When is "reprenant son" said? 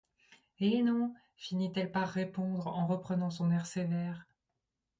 2.87-3.51